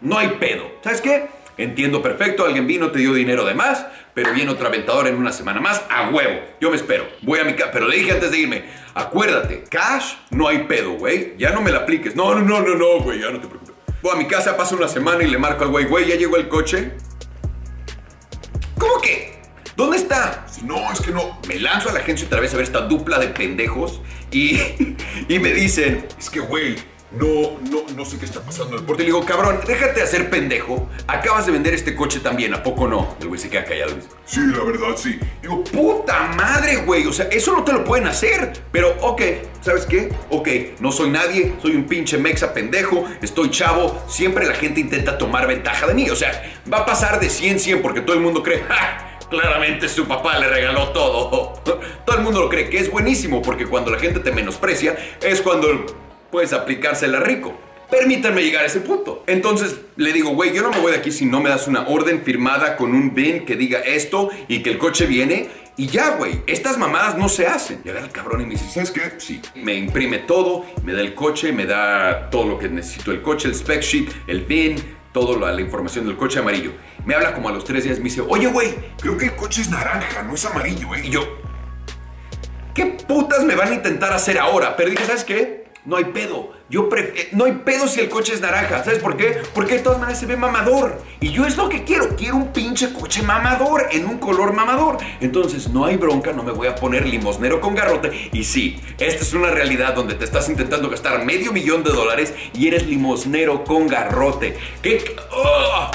no 0.02 0.18
hay 0.18 0.30
pedo. 0.40 0.70
¿Sabes 0.84 1.02
qué? 1.02 1.30
Entiendo 1.58 2.02
perfecto, 2.02 2.46
alguien 2.46 2.66
vino, 2.66 2.92
te 2.92 3.00
dio 3.00 3.14
dinero 3.14 3.46
de 3.46 3.54
más, 3.54 3.86
pero 4.14 4.34
viene 4.34 4.50
otro 4.52 4.68
aventador 4.68 5.08
en 5.08 5.16
una 5.16 5.32
semana 5.32 5.62
más, 5.62 5.84
a 5.90 6.10
huevo. 6.10 6.40
Yo 6.60 6.70
me 6.72 6.76
espero. 6.76 7.06
Voy 7.22 7.40
a 7.40 7.44
mi 7.44 7.54
casa. 7.54 7.72
Pero 7.72 7.88
le 7.88 7.98
dije 7.98 8.12
antes 8.14 8.32
de 8.32 8.40
irme, 8.40 8.64
acuérdate, 8.96 9.64
cash 9.70 10.16
no 10.32 10.48
hay 10.48 10.60
pedo, 10.64 10.94
güey. 10.94 11.36
Ya 11.38 11.52
no 11.52 11.62
me 11.62 11.72
la 11.72 11.80
apliques. 11.80 12.16
No, 12.16 12.34
no, 12.34 12.42
no, 12.42 12.62
no, 12.62 12.76
no, 12.76 13.00
güey, 13.04 13.20
ya 13.20 13.30
no 13.30 13.40
te 13.40 13.48
preocupes. 13.48 13.76
Voy 14.02 14.12
a 14.14 14.16
mi 14.16 14.26
casa, 14.28 14.58
paso 14.58 14.76
una 14.76 14.88
semana 14.88 15.24
y 15.24 15.28
le 15.28 15.38
marco 15.38 15.64
al 15.64 15.70
güey, 15.70 15.86
güey, 15.86 16.08
ya 16.08 16.16
llegó 16.16 16.36
el 16.38 16.48
coche. 16.48 16.94
¿Cómo 18.80 19.00
que? 19.02 19.31
¿Dónde 19.82 19.98
está? 19.98 20.46
Si 20.48 20.62
no, 20.62 20.92
es 20.94 21.02
que 21.02 21.10
no. 21.10 21.40
Me 21.48 21.56
lanzo 21.56 21.90
a 21.90 21.94
la 21.94 22.02
agencia 22.02 22.28
otra 22.28 22.40
vez 22.40 22.54
a 22.54 22.58
ver 22.58 22.66
esta 22.66 22.82
dupla 22.82 23.18
de 23.18 23.30
pendejos 23.30 24.00
y, 24.32 24.60
y 25.28 25.40
me 25.40 25.52
dicen, 25.54 26.06
Es 26.20 26.30
que, 26.30 26.40
güey, 26.40 26.76
no, 27.10 27.58
no, 27.68 27.82
no 27.96 28.06
sé 28.06 28.20
qué 28.20 28.26
está 28.26 28.42
pasando. 28.42 28.78
El 28.78 28.84
Porque 28.84 29.02
le 29.02 29.08
digo, 29.08 29.26
cabrón, 29.26 29.60
déjate 29.66 30.04
hacer 30.04 30.30
pendejo. 30.30 30.88
Acabas 31.08 31.48
de 31.48 31.54
vender 31.54 31.74
este 31.74 31.96
coche 31.96 32.20
también, 32.20 32.54
¿a 32.54 32.62
poco 32.62 32.88
no? 32.88 33.16
El 33.22 33.30
güey 33.30 33.40
se 33.40 33.50
queda 33.50 33.66
callado. 33.66 33.94
y 33.94 34.02
Sí, 34.24 34.42
la 34.56 34.64
verdad, 34.64 34.96
sí. 34.96 35.20
Digo, 35.42 35.64
puta 35.64 36.32
madre, 36.38 36.76
güey. 36.86 37.08
O 37.08 37.12
sea, 37.12 37.26
eso 37.32 37.52
no 37.52 37.64
te 37.64 37.74
lo 37.74 37.84
pueden 37.84 38.06
hacer. 38.06 38.54
Pero, 38.72 38.96
ok, 39.02 39.20
¿sabes 39.62 39.88
qué? 39.88 40.14
Ok, 40.30 40.48
no 40.80 40.92
soy 40.92 41.10
nadie, 41.10 41.56
soy 41.60 41.76
un 41.76 41.86
pinche 41.86 42.20
mexa 42.20 42.54
pendejo, 42.54 43.04
estoy 43.20 43.50
chavo. 43.50 44.00
Siempre 44.08 44.46
la 44.46 44.54
gente 44.54 44.80
intenta 44.80 45.18
tomar 45.18 45.48
ventaja 45.48 45.88
de 45.88 45.96
mí. 45.96 46.08
O 46.12 46.16
sea, 46.16 46.32
va 46.72 46.82
a 46.82 46.86
pasar 46.86 47.20
de 47.20 47.32
100 47.32 47.60
100 47.60 47.82
porque 47.82 48.02
todo 48.02 48.16
el 48.16 48.22
mundo 48.22 48.44
cree, 48.44 48.60
¡ja! 48.60 49.08
Claramente 49.32 49.88
su 49.88 50.06
papá 50.06 50.38
le 50.38 50.50
regaló 50.50 50.90
todo. 50.90 51.54
Todo 51.64 52.18
el 52.18 52.22
mundo 52.22 52.42
lo 52.42 52.50
cree, 52.50 52.70
que 52.70 52.80
es 52.80 52.92
buenísimo 52.92 53.42
porque 53.42 53.66
cuando 53.66 53.90
la 53.90 53.98
gente 53.98 54.20
te 54.20 54.34
menosprecia 54.34 54.98
es 55.22 55.42
cuando 55.42 55.86
puedes 56.30 56.52
aplicársela 56.52 57.22
rico. 57.22 57.58
Permítanme 57.90 58.44
llegar 58.44 58.64
a 58.64 58.68
ese 58.68 58.82
punto. 58.82 59.24
Entonces 59.28 59.80
le 59.96 60.12
digo, 60.12 60.32
güey, 60.32 60.54
yo 60.54 60.62
no 60.62 60.70
me 60.70 60.80
voy 60.80 60.92
de 60.92 60.98
aquí 60.98 61.14
si 61.14 61.26
no 61.26 61.40
me 61.40 61.50
das 61.50 61.70
una 61.70 61.88
orden 61.88 62.24
firmada 62.24 62.76
con 62.76 62.94
un 62.94 63.16
BIN 63.16 63.46
que 63.46 63.56
diga 63.56 63.80
esto 63.80 64.30
y 64.50 64.62
que 64.62 64.72
el 64.72 64.78
coche 64.78 65.06
viene. 65.06 65.48
Y 65.78 65.88
ya, 65.88 66.18
güey, 66.18 66.42
estas 66.46 66.78
mamadas 66.78 67.18
no 67.18 67.30
se 67.30 67.48
hacen. 67.48 67.82
Llega 67.86 68.02
el 68.02 68.12
cabrón 68.12 68.42
y 68.42 68.46
me 68.46 68.52
dice, 68.52 68.70
¿Sabes 68.70 68.92
qué? 68.92 69.14
Sí. 69.18 69.42
me 69.56 69.76
imprime 69.76 70.20
todo, 70.20 70.66
me 70.84 70.92
da 70.92 71.00
el 71.00 71.16
coche, 71.16 71.54
me 71.54 71.66
da 71.66 72.30
todo 72.30 72.46
lo 72.46 72.60
que 72.60 72.68
necesito 72.68 73.12
el 73.12 73.22
coche, 73.22 73.48
el 73.48 73.56
spec 73.56 73.82
sheet, 73.82 74.10
el 74.28 74.42
VIN, 74.42 74.76
toda 75.14 75.52
la 75.52 75.62
información 75.62 76.06
del 76.06 76.18
coche 76.18 76.40
amarillo. 76.40 76.72
Me 77.06 77.16
habla 77.16 77.34
como 77.34 77.50
a 77.50 77.52
los 77.52 77.64
tres 77.64 77.84
días, 77.84 77.98
me 77.98 78.06
dice, 78.06 78.22
oye, 78.22 78.48
güey, 78.48 78.76
Creo 79.00 79.18
que 79.18 79.26
el 79.26 79.36
coche 79.36 79.62
es 79.62 79.70
naranja, 79.70 80.24
no 80.24 80.36
es 80.36 80.46
amarillo, 80.46 80.94
¿eh? 80.96 81.02
y 81.06 81.10
yo, 81.10 81.22
¿qué 82.76 82.86
putas 83.08 83.44
me 83.44 83.56
van 83.56 83.70
a 83.70 83.74
intentar 83.74 84.14
hacer 84.14 84.38
ahora? 84.38 84.76
Pero 84.76 84.92
dije, 84.92 85.06
¿sabes 85.06 85.24
qué? 85.24 85.61
No 85.84 85.96
hay 85.98 86.06
pedo. 86.06 86.52
Yo 86.70 86.90
pref- 86.90 87.12
eh, 87.16 87.30
no 87.32 87.46
hay 87.46 87.54
pedo 87.66 87.88
si 87.88 88.00
el 88.02 88.08
coche 88.10 88.34
es 88.34 88.42
naranja. 88.42 88.84
¿Sabes 88.84 89.00
por 89.00 89.18
qué? 89.18 89.42
Porque 89.56 89.76
de 89.76 89.80
todas 89.80 89.98
maneras 90.00 90.20
se 90.20 90.28
ve 90.28 90.38
mamador. 90.38 91.02
Y 91.20 91.32
yo 91.32 91.46
es 91.46 91.58
lo 91.58 91.70
que 91.70 91.84
quiero. 91.84 92.16
Quiero 92.16 92.36
un 92.36 92.54
pinche 92.54 92.94
coche 92.94 93.24
mamador 93.24 93.88
en 93.92 94.06
un 94.06 94.20
color 94.20 94.54
mamador. 94.54 94.98
Entonces 95.22 95.70
no 95.70 95.86
hay 95.86 95.98
bronca, 95.98 96.34
no 96.34 96.44
me 96.44 96.52
voy 96.52 96.68
a 96.68 96.76
poner 96.76 97.08
limosnero 97.08 97.60
con 97.60 97.74
garrote. 97.74 98.30
Y 98.32 98.44
sí, 98.44 98.80
esta 99.00 99.24
es 99.24 99.34
una 99.34 99.50
realidad 99.50 99.96
donde 99.96 100.14
te 100.14 100.24
estás 100.24 100.48
intentando 100.50 100.88
gastar 100.90 101.26
medio 101.26 101.52
millón 101.52 101.84
de 101.84 101.90
dólares 101.92 102.34
y 102.54 102.68
eres 102.68 102.86
limosnero 102.86 103.64
con 103.64 103.88
garrote. 103.88 104.56
¿Qué? 104.84 105.04
¡Oh! 105.32 105.90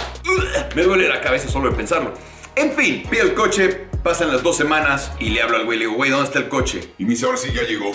Me 0.75 0.83
duele 0.83 1.09
la 1.09 1.21
cabeza 1.21 1.49
solo 1.49 1.71
de 1.71 1.77
pensarlo. 1.77 2.13
En 2.57 2.73
fin, 2.73 3.05
pido 3.09 3.23
el 3.23 3.35
coche, 3.35 3.87
pasan 4.03 4.33
las 4.33 4.43
dos 4.43 4.57
semanas 4.57 5.13
y 5.21 5.29
le 5.31 5.43
hablo 5.43 5.59
al 5.59 5.65
güey, 5.65 5.79
le 5.79 5.85
digo, 5.85 5.97
güey, 5.97 6.11
¿dónde 6.11 6.27
está 6.27 6.39
el 6.41 6.49
coche? 6.49 6.93
Y 6.99 7.05
me 7.05 7.11
dice, 7.11 7.27
ahora 7.27 7.37
sí 7.39 7.53
ya 7.55 7.63
llegó. 7.63 7.93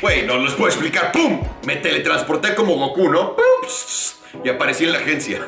Güey, 0.00 0.26
no 0.26 0.38
les 0.38 0.54
puedo 0.54 0.68
explicar. 0.68 1.12
¡Pum! 1.12 1.40
Me 1.66 1.76
teletransporté 1.76 2.54
como 2.54 2.74
Goku, 2.74 3.08
¿no? 3.08 3.36
¡Pum! 3.36 4.42
Y 4.44 4.48
aparecí 4.48 4.84
en 4.84 4.92
la 4.92 4.98
agencia. 4.98 5.46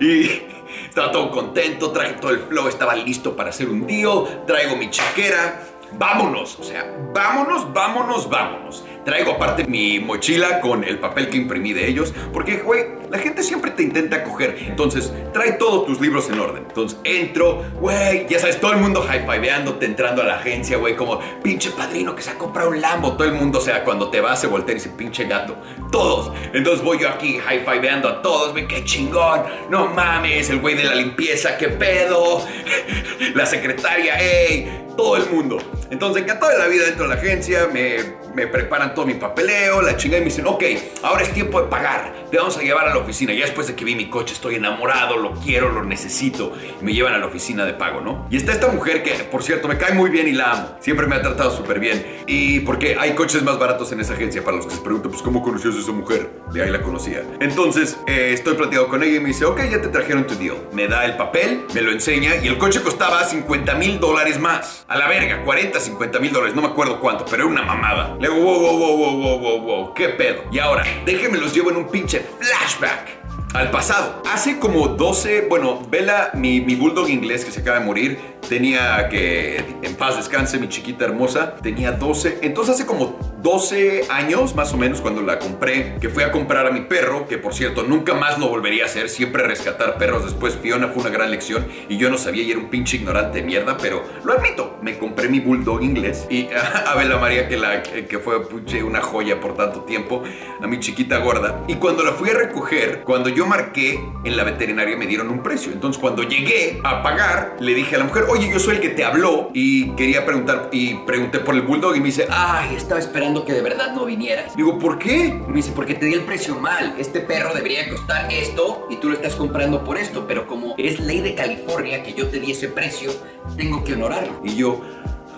Y 0.00 0.42
estaba 0.88 1.10
todo 1.10 1.30
contento, 1.30 1.90
traje 1.90 2.14
todo 2.14 2.30
el 2.32 2.40
flow, 2.40 2.68
estaba 2.68 2.94
listo 2.94 3.36
para 3.36 3.50
hacer 3.50 3.68
un 3.68 3.86
deal. 3.86 4.44
Traigo 4.46 4.76
mi 4.76 4.90
chaquera. 4.90 5.64
Vámonos, 5.92 6.58
o 6.58 6.62
sea, 6.62 6.94
vámonos, 7.14 7.72
vámonos, 7.72 8.28
vámonos. 8.28 8.84
Traigo 9.08 9.32
aparte 9.32 9.64
mi 9.64 10.00
mochila 10.00 10.60
con 10.60 10.84
el 10.84 10.98
papel 10.98 11.30
que 11.30 11.38
imprimí 11.38 11.72
de 11.72 11.88
ellos, 11.88 12.12
porque, 12.30 12.58
güey, 12.58 12.84
la 13.08 13.16
gente 13.16 13.42
siempre 13.42 13.70
te 13.70 13.82
intenta 13.82 14.22
coger. 14.22 14.58
Entonces, 14.60 15.10
trae 15.32 15.52
todos 15.52 15.86
tus 15.86 15.98
libros 15.98 16.28
en 16.28 16.38
orden. 16.38 16.64
Entonces, 16.68 16.98
entro, 17.04 17.64
güey, 17.80 18.26
ya 18.28 18.38
sabes, 18.38 18.60
todo 18.60 18.72
el 18.72 18.80
mundo 18.80 19.00
high-fiveándote, 19.00 19.86
entrando 19.86 20.20
a 20.20 20.26
la 20.26 20.34
agencia, 20.34 20.76
güey, 20.76 20.94
como 20.94 21.20
pinche 21.42 21.70
padrino 21.70 22.14
que 22.14 22.20
se 22.20 22.32
ha 22.32 22.34
comprado 22.34 22.68
un 22.68 22.82
Lambo. 22.82 23.14
Todo 23.14 23.24
el 23.24 23.32
mundo, 23.32 23.60
o 23.60 23.62
sea, 23.62 23.82
cuando 23.82 24.10
te 24.10 24.20
vas, 24.20 24.42
se 24.42 24.46
voltea 24.46 24.72
y 24.72 24.74
dice, 24.74 24.90
pinche 24.90 25.24
gato. 25.24 25.56
Todos. 25.90 26.30
Entonces 26.52 26.84
voy 26.84 26.98
yo 26.98 27.08
aquí 27.08 27.38
high-fiveando 27.38 28.10
a 28.10 28.20
todos, 28.20 28.52
güey, 28.52 28.68
qué 28.68 28.84
chingón. 28.84 29.42
No 29.70 29.86
mames, 29.86 30.50
el 30.50 30.60
güey 30.60 30.74
de 30.74 30.84
la 30.84 30.94
limpieza, 30.94 31.56
qué 31.56 31.68
pedo. 31.68 32.42
La 33.34 33.46
secretaria, 33.46 34.18
ey, 34.20 34.86
todo 34.98 35.16
el 35.16 35.30
mundo. 35.30 35.58
Entonces, 35.90 36.22
encantado 36.22 36.52
de 36.52 36.58
la 36.58 36.66
vida 36.66 36.84
dentro 36.84 37.08
de 37.08 37.14
la 37.14 37.20
agencia, 37.20 37.68
me, 37.72 38.17
me 38.34 38.46
preparan 38.46 38.94
todo 38.94 39.06
mi 39.06 39.14
papeleo, 39.14 39.82
la 39.82 39.96
chingada 39.96 40.18
y 40.18 40.20
me 40.20 40.30
dicen, 40.30 40.46
ok, 40.46 40.62
ahora 41.02 41.22
es 41.22 41.32
tiempo 41.32 41.60
de 41.60 41.68
pagar, 41.68 42.12
te 42.30 42.36
vamos 42.36 42.56
a 42.56 42.62
llevar 42.62 42.88
a 42.88 42.94
la 42.94 42.98
oficina. 42.98 43.32
Ya 43.32 43.44
después 43.46 43.66
de 43.66 43.74
que 43.74 43.84
vi 43.84 43.94
mi 43.94 44.08
coche, 44.08 44.34
estoy 44.34 44.56
enamorado, 44.56 45.16
lo 45.16 45.32
quiero, 45.34 45.70
lo 45.70 45.84
necesito. 45.84 46.52
Me 46.80 46.92
llevan 46.92 47.14
a 47.14 47.18
la 47.18 47.26
oficina 47.26 47.64
de 47.64 47.74
pago, 47.74 48.00
¿no? 48.00 48.26
Y 48.30 48.36
está 48.36 48.52
esta 48.52 48.68
mujer 48.68 49.02
que, 49.02 49.12
por 49.24 49.42
cierto, 49.42 49.68
me 49.68 49.78
cae 49.78 49.94
muy 49.94 50.10
bien 50.10 50.28
y 50.28 50.32
la 50.32 50.52
amo. 50.52 50.76
Siempre 50.80 51.06
me 51.06 51.16
ha 51.16 51.22
tratado 51.22 51.50
súper 51.50 51.80
bien. 51.80 52.24
Y 52.26 52.60
porque 52.60 52.96
hay 52.98 53.14
coches 53.14 53.42
más 53.42 53.58
baratos 53.58 53.92
en 53.92 54.00
esa 54.00 54.14
agencia, 54.14 54.44
para 54.44 54.56
los 54.58 54.66
que 54.66 54.74
se 54.74 54.80
preguntan, 54.80 55.10
pues, 55.10 55.22
¿cómo 55.22 55.42
conocías 55.42 55.74
a 55.74 55.78
esa 55.78 55.92
mujer? 55.92 56.30
De 56.52 56.62
ahí 56.62 56.70
la 56.70 56.82
conocía. 56.82 57.22
Entonces, 57.40 57.98
eh, 58.06 58.32
estoy 58.32 58.54
platicando 58.54 58.88
con 58.88 59.02
ella 59.02 59.16
y 59.16 59.20
me 59.20 59.28
dice, 59.28 59.44
ok, 59.44 59.60
ya 59.70 59.80
te 59.80 59.88
trajeron 59.88 60.26
tu 60.26 60.34
deal. 60.34 60.56
Me 60.72 60.86
da 60.86 61.04
el 61.04 61.16
papel, 61.16 61.64
me 61.74 61.80
lo 61.80 61.92
enseña 61.92 62.36
y 62.36 62.48
el 62.48 62.58
coche 62.58 62.82
costaba 62.82 63.24
50 63.24 63.74
mil 63.76 63.98
dólares 64.00 64.38
más. 64.38 64.84
A 64.88 64.96
la 64.96 65.08
verga, 65.08 65.42
40, 65.44 65.80
50 65.80 66.18
mil 66.18 66.32
dólares, 66.32 66.54
no 66.54 66.62
me 66.62 66.68
acuerdo 66.68 67.00
cuánto, 67.00 67.24
pero 67.24 67.44
era 67.44 67.46
una 67.46 67.62
mamada. 67.62 68.16
Le 68.20 68.28
digo, 68.28 68.42
wow, 68.42 68.60
wow, 68.60 68.78
wow, 68.78 68.96
wow, 68.96 69.16
wow, 69.16 69.38
wow, 69.38 69.60
wow, 69.60 69.94
¿qué 69.94 70.08
pedo? 70.08 70.42
Y 70.50 70.58
ahora, 70.58 70.82
déjenme 71.06 71.38
los 71.38 71.54
llevo 71.54 71.70
en 71.70 71.76
un 71.76 71.88
pinche 71.88 72.20
flashback. 72.40 73.16
Al 73.54 73.70
pasado. 73.70 74.22
Hace 74.28 74.58
como 74.58 74.88
12, 74.88 75.46
bueno, 75.48 75.80
Vela, 75.88 76.32
mi, 76.34 76.60
mi 76.60 76.74
bulldog 76.74 77.08
inglés 77.08 77.44
que 77.44 77.52
se 77.52 77.60
acaba 77.60 77.78
de 77.78 77.86
morir, 77.86 78.18
tenía 78.48 79.08
que, 79.08 79.64
en 79.82 79.94
paz 79.96 80.16
descanse, 80.16 80.58
mi 80.58 80.68
chiquita 80.68 81.04
hermosa, 81.04 81.56
tenía 81.56 81.92
12. 81.92 82.38
Entonces 82.42 82.76
hace 82.76 82.86
como 82.86 83.18
12 83.42 84.06
años, 84.08 84.54
más 84.54 84.72
o 84.72 84.76
menos, 84.76 85.00
cuando 85.00 85.22
la 85.22 85.38
compré, 85.38 85.96
que 86.00 86.08
fui 86.08 86.22
a 86.22 86.32
comprar 86.32 86.66
a 86.66 86.70
mi 86.70 86.80
perro, 86.82 87.28
que 87.28 87.38
por 87.38 87.54
cierto, 87.54 87.82
nunca 87.82 88.14
más 88.14 88.38
lo 88.38 88.48
volvería 88.48 88.84
a 88.84 88.86
hacer, 88.86 89.08
siempre 89.08 89.44
rescatar 89.44 89.98
perros. 89.98 90.24
Después 90.24 90.56
Fiona 90.56 90.88
fue 90.88 91.02
una 91.02 91.10
gran 91.10 91.30
lección 91.30 91.66
y 91.88 91.96
yo 91.98 92.10
no 92.10 92.18
sabía 92.18 92.42
y 92.42 92.50
era 92.50 92.60
un 92.60 92.68
pinche 92.68 92.96
ignorante 92.96 93.38
de 93.38 93.44
mierda, 93.44 93.76
pero 93.76 94.02
lo 94.24 94.32
admito, 94.32 94.78
me 94.82 94.98
compré 94.98 95.28
mi 95.28 95.40
bulldog 95.40 95.82
inglés 95.82 96.26
y 96.30 96.48
a 96.86 96.94
Bela 96.94 97.18
María, 97.18 97.48
que, 97.48 97.56
la, 97.56 97.82
que 97.82 98.18
fue 98.18 98.48
puche, 98.48 98.82
una 98.82 99.00
joya 99.00 99.40
por 99.40 99.56
tanto 99.56 99.82
tiempo, 99.82 100.22
a 100.60 100.66
mi 100.66 100.80
chiquita 100.80 101.18
gorda. 101.18 101.64
Y 101.68 101.74
cuando 101.74 102.02
la 102.02 102.12
fui 102.12 102.30
a 102.30 102.34
recoger, 102.34 103.02
cuando 103.04 103.28
yo 103.28 103.46
marqué 103.46 104.00
en 104.24 104.36
la 104.36 104.44
veterinaria 104.44 104.96
me 104.96 105.06
dieron 105.06 105.28
un 105.30 105.42
precio. 105.42 105.72
Entonces 105.72 106.00
cuando 106.00 106.22
llegué 106.22 106.80
a 106.82 107.02
pagar, 107.02 107.56
le 107.60 107.74
dije 107.74 107.96
a 107.96 107.98
la 107.98 108.04
mujer, 108.04 108.24
oye, 108.28 108.37
yo 108.46 108.58
soy 108.60 108.76
el 108.76 108.80
que 108.80 108.90
te 108.90 109.04
habló 109.04 109.50
y 109.52 109.90
quería 109.92 110.24
preguntar, 110.24 110.68
y 110.72 110.94
pregunté 110.94 111.40
por 111.40 111.54
el 111.54 111.62
Bulldog 111.62 111.96
y 111.96 112.00
me 112.00 112.06
dice, 112.06 112.26
ay, 112.30 112.76
estaba 112.76 113.00
esperando 113.00 113.44
que 113.44 113.52
de 113.52 113.62
verdad 113.62 113.94
no 113.94 114.04
vinieras. 114.04 114.56
Digo, 114.56 114.78
¿por 114.78 114.98
qué? 114.98 115.34
Me 115.48 115.56
dice, 115.56 115.72
porque 115.74 115.94
te 115.94 116.06
di 116.06 116.14
el 116.14 116.22
precio 116.22 116.54
mal. 116.54 116.94
Este 116.98 117.20
perro 117.20 117.54
debería 117.54 117.88
costar 117.88 118.32
esto 118.32 118.86
y 118.90 118.96
tú 118.96 119.08
lo 119.08 119.14
estás 119.14 119.34
comprando 119.34 119.84
por 119.84 119.98
esto, 119.98 120.26
pero 120.26 120.46
como 120.46 120.74
es 120.78 121.00
ley 121.00 121.20
de 121.20 121.34
California 121.34 122.02
que 122.02 122.14
yo 122.14 122.28
te 122.28 122.40
di 122.40 122.52
ese 122.52 122.68
precio, 122.68 123.10
tengo 123.56 123.82
que 123.82 123.94
honorarlo. 123.94 124.40
Y 124.44 124.56
yo, 124.56 124.80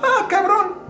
ah, 0.02 0.26
cabrón. 0.28 0.80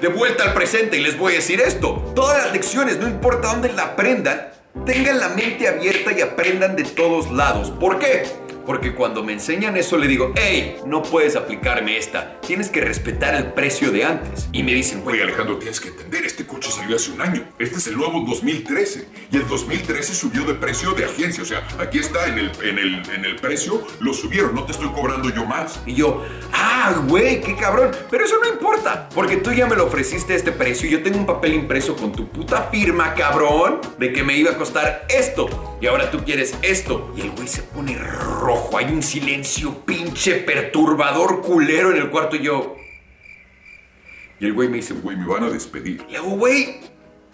De 0.00 0.08
vuelta 0.08 0.44
al 0.44 0.54
presente 0.54 0.96
y 0.96 1.00
les 1.00 1.18
voy 1.18 1.34
a 1.34 1.36
decir 1.36 1.60
esto. 1.60 2.02
Todas 2.14 2.44
las 2.44 2.52
lecciones, 2.52 2.98
no 2.98 3.08
importa 3.08 3.48
dónde 3.48 3.72
la 3.72 3.84
aprendan, 3.84 4.48
tengan 4.84 5.18
la 5.18 5.28
mente 5.30 5.68
abierta 5.68 6.12
y 6.12 6.20
aprendan 6.20 6.76
de 6.76 6.84
todos 6.84 7.30
lados. 7.30 7.70
¿Por 7.70 7.98
qué? 7.98 8.24
Porque 8.68 8.94
cuando 8.94 9.24
me 9.24 9.32
enseñan 9.32 9.78
eso 9.78 9.96
le 9.96 10.06
digo, 10.06 10.34
hey, 10.36 10.76
no 10.84 11.02
puedes 11.02 11.36
aplicarme 11.36 11.96
esta. 11.96 12.38
Tienes 12.42 12.68
que 12.68 12.82
respetar 12.82 13.34
el 13.34 13.54
precio 13.54 13.90
de 13.90 14.04
antes. 14.04 14.46
Y 14.52 14.62
me 14.62 14.74
dicen, 14.74 15.02
Oye 15.06 15.22
Alejandro, 15.22 15.56
tienes 15.56 15.80
que 15.80 15.88
entender, 15.88 16.26
este 16.26 16.46
coche 16.46 16.70
salió 16.70 16.96
hace 16.96 17.10
un 17.12 17.22
año. 17.22 17.48
Este 17.58 17.78
es 17.78 17.86
el 17.86 17.96
nuevo 17.96 18.22
2013. 18.28 19.08
Y 19.32 19.38
el 19.38 19.48
2013 19.48 20.14
subió 20.14 20.44
de 20.44 20.52
precio 20.52 20.92
de 20.92 21.06
agencia. 21.06 21.42
O 21.44 21.46
sea, 21.46 21.66
aquí 21.78 21.98
está 21.98 22.26
en 22.26 22.40
el, 22.40 22.52
en 22.62 22.78
el, 22.78 23.10
en 23.10 23.24
el 23.24 23.36
precio, 23.36 23.86
lo 24.00 24.12
subieron. 24.12 24.54
No 24.54 24.64
te 24.64 24.72
estoy 24.72 24.90
cobrando 24.90 25.30
yo 25.30 25.46
más. 25.46 25.80
Y 25.86 25.94
yo, 25.94 26.22
ah, 26.52 27.02
güey, 27.08 27.40
qué 27.40 27.56
cabrón. 27.56 27.92
Pero 28.10 28.26
eso 28.26 28.36
no 28.38 28.50
importa, 28.50 29.08
porque 29.14 29.38
tú 29.38 29.50
ya 29.50 29.66
me 29.66 29.76
lo 29.76 29.86
ofreciste 29.86 30.34
a 30.34 30.36
este 30.36 30.52
precio 30.52 30.86
y 30.86 30.92
yo 30.92 31.02
tengo 31.02 31.16
un 31.16 31.24
papel 31.24 31.54
impreso 31.54 31.96
con 31.96 32.12
tu 32.12 32.28
puta 32.28 32.68
firma, 32.70 33.14
cabrón, 33.14 33.80
de 33.98 34.12
que 34.12 34.22
me 34.22 34.36
iba 34.36 34.50
a 34.50 34.58
costar 34.58 35.06
esto. 35.08 35.67
Y 35.80 35.86
ahora 35.86 36.10
tú 36.10 36.24
quieres 36.24 36.54
esto. 36.62 37.12
Y 37.16 37.20
el 37.22 37.30
güey 37.30 37.46
se 37.48 37.62
pone 37.62 37.96
rojo. 37.96 38.76
Hay 38.78 38.86
un 38.86 39.02
silencio 39.02 39.84
pinche 39.84 40.34
perturbador 40.34 41.40
culero 41.42 41.90
en 41.90 41.98
el 41.98 42.10
cuarto 42.10 42.36
y 42.36 42.40
yo... 42.42 42.76
Y 44.40 44.46
el 44.46 44.52
güey 44.52 44.68
me 44.68 44.76
dice, 44.76 44.94
Güey, 44.94 45.16
me 45.16 45.26
van 45.26 45.44
a 45.44 45.50
despedir. 45.50 46.04
y 46.08 46.14
hago, 46.14 46.30
güey, 46.30 46.80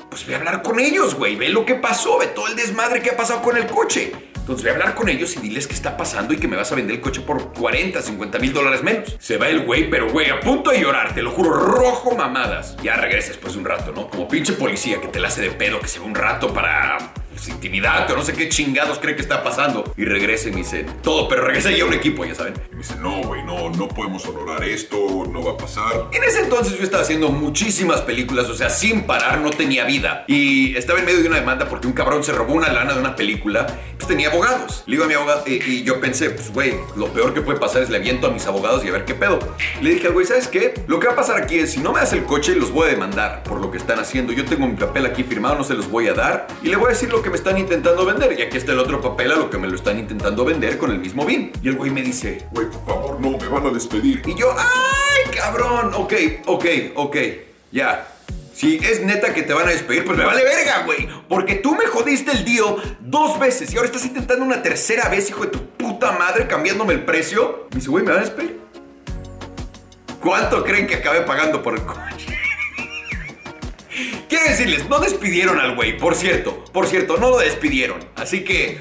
pues 0.08 0.26
ve 0.26 0.34
a 0.34 0.38
hablar 0.38 0.62
con 0.62 0.80
ellos, 0.80 1.14
güey. 1.14 1.36
Ve 1.36 1.50
lo 1.50 1.66
que 1.66 1.74
pasó, 1.74 2.18
ve 2.18 2.28
todo 2.28 2.48
el 2.48 2.56
desmadre 2.56 3.02
que 3.02 3.10
ha 3.10 3.16
pasado 3.16 3.42
con 3.42 3.56
el 3.56 3.66
coche. 3.66 4.12
Entonces 4.36 4.64
ve 4.64 4.70
a 4.70 4.74
hablar 4.74 4.94
con 4.94 5.08
ellos 5.08 5.36
y 5.36 5.40
diles 5.40 5.66
qué 5.66 5.74
está 5.74 5.96
pasando 5.96 6.32
y 6.34 6.36
que 6.38 6.46
me 6.48 6.56
vas 6.56 6.70
a 6.70 6.74
vender 6.74 6.96
el 6.96 7.02
coche 7.02 7.22
por 7.22 7.52
40, 7.54 8.00
50 8.00 8.38
mil 8.38 8.52
dólares 8.52 8.82
menos. 8.82 9.16
Se 9.18 9.36
va 9.38 9.48
el 9.48 9.64
güey, 9.64 9.88
pero 9.90 10.10
güey, 10.10 10.30
a 10.30 10.40
punto 10.40 10.70
de 10.70 10.80
llorar, 10.80 11.14
te 11.14 11.22
lo 11.22 11.30
juro, 11.30 11.50
rojo 11.50 12.14
mamadas. 12.14 12.76
Ya 12.82 12.96
regresa 12.96 13.28
después 13.28 13.54
de 13.54 13.58
un 13.60 13.64
rato, 13.64 13.92
¿no? 13.92 14.08
Como 14.08 14.28
pinche 14.28 14.52
policía 14.54 15.00
que 15.00 15.08
te 15.08 15.18
la 15.18 15.28
hace 15.28 15.42
de 15.42 15.50
pedo, 15.50 15.80
que 15.80 15.88
se 15.88 15.98
va 15.98 16.06
un 16.06 16.14
rato 16.14 16.52
para 16.54 16.98
pues, 17.34 17.48
intimidad, 17.48 18.10
o 18.10 18.16
no 18.16 18.22
sé 18.22 18.32
qué 18.32 18.48
chingados 18.48 18.98
cree 18.98 19.14
que 19.14 19.22
está 19.22 19.42
pasando. 19.42 19.92
Y 19.96 20.04
regresa 20.04 20.48
y 20.48 20.52
me 20.52 20.58
dice, 20.58 20.86
todo, 21.02 21.28
pero 21.28 21.42
regresa 21.42 21.70
ya 21.70 21.84
un 21.84 21.92
equipo, 21.92 22.24
ya 22.24 22.34
saben. 22.34 22.54
Y 22.70 22.74
me 22.74 22.82
dice, 22.82 22.96
no, 22.96 23.22
güey, 23.22 23.42
no, 23.44 23.70
no 23.70 23.88
podemos 23.88 24.24
honorar 24.26 24.64
esto, 24.64 25.24
no 25.30 25.42
va 25.42 25.52
a 25.52 25.56
pasar. 25.56 26.08
En 26.12 26.22
ese 26.24 26.40
entonces 26.40 26.78
yo 26.78 26.84
estaba 26.84 27.02
haciendo 27.02 27.30
muchísimas 27.30 28.00
películas, 28.02 28.48
o 28.48 28.54
sea, 28.54 28.70
sin 28.70 29.02
parar, 29.02 29.40
no 29.40 29.50
tenía 29.50 29.84
vida. 29.84 30.24
Y 30.28 30.76
estaba 30.76 30.98
en 30.98 31.04
medio 31.04 31.20
de 31.20 31.28
una 31.28 31.36
demanda 31.36 31.68
porque 31.68 31.86
un 31.86 31.92
cabrón 31.92 32.24
se 32.24 32.32
robó 32.32 32.54
una 32.54 32.72
lana 32.72 32.94
de 32.94 33.00
una 33.00 33.16
película, 33.16 33.66
pues 33.96 34.08
tenía 34.08 34.28
abogados. 34.28 34.82
Le 34.86 34.92
digo 34.92 35.04
a 35.04 35.08
mi 35.08 35.14
abogado, 35.14 35.44
y, 35.46 35.62
y 35.62 35.82
yo 35.82 36.00
pensé, 36.00 36.30
pues 36.30 36.52
güey, 36.52 36.74
lo 36.96 37.08
peor 37.08 37.34
que 37.34 37.40
puede 37.40 37.58
pasar 37.58 37.82
es 37.82 37.90
le 37.90 37.96
aviento 37.96 38.26
a 38.26 38.30
mis 38.30 38.46
abogados 38.46 38.84
y 38.84 38.88
a 38.88 38.92
ver 38.92 39.04
qué 39.04 39.14
pedo. 39.14 39.38
Le 39.80 39.90
dije 39.90 40.06
al 40.06 40.12
güey, 40.12 40.26
¿sabes 40.26 40.48
qué? 40.48 40.74
Lo 40.86 41.00
que 41.00 41.06
va 41.06 41.12
a 41.12 41.16
pasar 41.16 41.40
aquí 41.40 41.58
es, 41.58 41.72
si 41.72 41.80
no 41.80 41.92
me 41.92 42.00
das 42.00 42.12
el 42.12 42.24
coche, 42.24 42.54
los 42.54 42.70
voy 42.70 42.88
a 42.88 42.90
demandar 42.90 43.42
por 43.42 43.60
lo 43.60 43.70
que 43.70 43.78
están 43.78 43.98
haciendo. 43.98 44.32
Yo 44.32 44.44
tengo 44.44 44.66
mi 44.66 44.76
papel 44.76 45.06
aquí 45.06 45.22
firmado, 45.22 45.56
no 45.56 45.64
se 45.64 45.74
los 45.74 45.90
voy 45.90 46.08
a 46.08 46.14
dar. 46.14 46.46
Y 46.62 46.68
le 46.68 46.76
voy 46.76 46.86
a 46.86 46.88
decir 46.90 47.10
lo 47.10 47.22
que 47.24 47.30
me 47.30 47.36
están 47.36 47.56
intentando 47.56 48.04
vender. 48.04 48.38
Y 48.38 48.42
aquí 48.42 48.58
está 48.58 48.72
el 48.72 48.78
otro 48.78 49.00
papel 49.00 49.32
a 49.32 49.36
lo 49.36 49.48
que 49.50 49.56
me 49.56 49.66
lo 49.66 49.74
están 49.74 49.98
intentando 49.98 50.44
vender 50.44 50.76
con 50.76 50.90
el 50.90 50.98
mismo 50.98 51.24
BIN. 51.24 51.52
Y 51.62 51.68
el 51.68 51.74
güey 51.74 51.90
me 51.90 52.02
dice, 52.02 52.46
Güey, 52.52 52.68
por 52.68 52.84
favor, 52.84 53.20
no, 53.20 53.30
me 53.38 53.48
van 53.48 53.66
a 53.66 53.70
despedir. 53.70 54.22
y 54.26 54.38
yo, 54.38 54.54
¡ay, 54.56 55.34
cabrón! 55.34 55.92
Ok, 55.94 56.12
ok, 56.46 56.64
ok, 56.94 57.16
ya. 57.72 58.06
Si 58.54 58.76
es 58.76 59.00
neta 59.00 59.32
que 59.34 59.42
te 59.42 59.52
van 59.54 59.66
a 59.66 59.70
despedir, 59.70 60.04
pues 60.04 60.16
me 60.16 60.24
vale 60.24 60.44
verga, 60.44 60.84
güey. 60.84 61.08
Porque 61.28 61.56
tú 61.56 61.74
me 61.74 61.86
jodiste 61.86 62.30
el 62.30 62.44
deal 62.44 62.98
dos 63.00 63.38
veces 63.40 63.72
y 63.72 63.76
ahora 63.76 63.86
estás 63.88 64.04
intentando 64.04 64.44
una 64.44 64.62
tercera 64.62 65.08
vez, 65.08 65.30
hijo 65.30 65.44
de 65.44 65.48
tu 65.48 65.66
puta 65.70 66.12
madre, 66.12 66.46
cambiándome 66.46 66.92
el 66.92 67.04
precio. 67.04 67.68
Me 67.70 67.76
dice, 67.76 67.88
güey, 67.88 68.04
¿me 68.04 68.10
van 68.10 68.20
a 68.20 68.24
despedir? 68.24 68.60
¿Cuánto 70.20 70.62
creen 70.62 70.86
que 70.86 70.96
acabé 70.96 71.22
pagando 71.22 71.62
por 71.62 71.74
el 71.74 71.82
coche? 71.84 72.33
Decirles, 74.44 74.88
no 74.88 75.00
despidieron 75.00 75.58
al 75.58 75.74
güey, 75.74 75.96
por 75.96 76.14
cierto, 76.14 76.64
por 76.72 76.86
cierto, 76.86 77.16
no 77.16 77.30
lo 77.30 77.38
despidieron. 77.38 77.98
Así 78.14 78.44
que, 78.44 78.80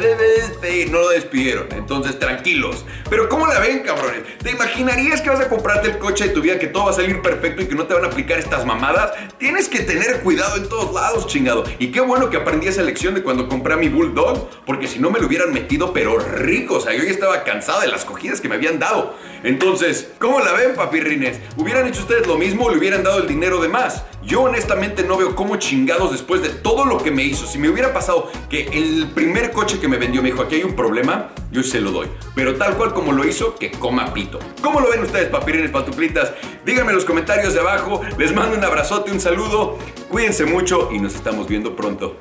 despedir, 0.00 0.90
no 0.90 1.00
lo 1.00 1.08
despidieron. 1.10 1.68
Entonces, 1.72 2.18
tranquilos. 2.18 2.86
Pero 3.10 3.28
¿cómo 3.28 3.46
la 3.46 3.58
ven, 3.58 3.80
cabrones? 3.80 4.22
¿Te 4.38 4.52
imaginarías 4.52 5.20
que 5.20 5.28
vas 5.28 5.40
a 5.40 5.48
comprarte 5.48 5.88
el 5.88 5.98
coche 5.98 6.28
de 6.28 6.30
tu 6.30 6.40
vida, 6.40 6.58
que 6.58 6.68
todo 6.68 6.86
va 6.86 6.92
a 6.92 6.94
salir 6.94 7.20
perfecto 7.20 7.62
y 7.62 7.66
que 7.66 7.74
no 7.74 7.86
te 7.86 7.92
van 7.92 8.04
a 8.04 8.06
aplicar 8.06 8.38
estas 8.38 8.64
mamadas? 8.64 9.12
Tienes 9.38 9.68
que 9.68 9.80
tener 9.80 10.20
cuidado 10.20 10.56
en 10.56 10.68
todos 10.68 10.94
lados, 10.94 11.26
chingado. 11.26 11.64
Y 11.78 11.88
qué 11.88 12.00
bueno 12.00 12.30
que 12.30 12.38
aprendí 12.38 12.68
esa 12.68 12.82
lección 12.82 13.14
de 13.14 13.22
cuando 13.22 13.48
compré 13.48 13.74
a 13.74 13.76
mi 13.76 13.88
Bulldog, 13.88 14.48
porque 14.64 14.86
si 14.86 15.00
no 15.00 15.10
me 15.10 15.18
lo 15.18 15.26
hubieran 15.26 15.52
metido, 15.52 15.92
pero 15.92 16.18
rico. 16.18 16.76
O 16.76 16.80
sea, 16.80 16.94
yo 16.94 17.02
ya 17.02 17.10
estaba 17.10 17.44
cansado 17.44 17.80
de 17.80 17.88
las 17.88 18.04
cogidas 18.04 18.40
que 18.40 18.48
me 18.48 18.54
habían 18.54 18.78
dado. 18.78 19.14
Entonces, 19.44 20.10
¿cómo 20.18 20.40
la 20.40 20.52
ven, 20.52 20.74
papirrines? 20.74 21.38
¿Hubieran 21.58 21.86
hecho 21.86 22.00
ustedes 22.00 22.26
lo 22.26 22.38
mismo 22.38 22.64
o 22.64 22.70
le 22.70 22.78
hubieran 22.78 23.02
dado 23.02 23.18
el 23.18 23.28
dinero 23.28 23.60
de 23.60 23.68
más? 23.68 24.02
Yo 24.24 24.40
honestamente 24.40 25.04
no 25.04 25.18
veo 25.18 25.36
cómo 25.36 25.56
chingados 25.56 26.12
después 26.12 26.40
de 26.40 26.48
todo 26.48 26.86
lo 26.86 26.96
que 26.96 27.10
me 27.10 27.24
hizo, 27.24 27.46
si 27.46 27.58
me 27.58 27.68
hubiera 27.68 27.92
pasado 27.92 28.32
que 28.48 28.68
el 28.72 29.10
primer 29.14 29.52
coche 29.52 29.78
que 29.78 29.86
me 29.86 29.98
vendió 29.98 30.22
me 30.22 30.30
dijo, 30.30 30.40
aquí 30.40 30.54
hay 30.54 30.64
un 30.64 30.74
problema, 30.74 31.28
yo 31.52 31.62
se 31.62 31.78
lo 31.78 31.90
doy. 31.90 32.08
Pero 32.34 32.54
tal 32.54 32.78
cual 32.78 32.94
como 32.94 33.12
lo 33.12 33.28
hizo, 33.28 33.54
que 33.56 33.70
coma 33.70 34.14
pito. 34.14 34.38
¿Cómo 34.62 34.80
lo 34.80 34.88
ven 34.88 35.02
ustedes, 35.02 35.28
papirines 35.28 35.70
pantuflitas? 35.70 36.32
Díganme 36.64 36.92
en 36.92 36.96
los 36.96 37.04
comentarios 37.04 37.52
de 37.52 37.60
abajo. 37.60 38.00
Les 38.16 38.34
mando 38.34 38.56
un 38.56 38.64
abrazote, 38.64 39.12
un 39.12 39.20
saludo. 39.20 39.76
Cuídense 40.08 40.46
mucho 40.46 40.88
y 40.90 40.98
nos 40.98 41.14
estamos 41.14 41.46
viendo 41.46 41.76
pronto. 41.76 42.16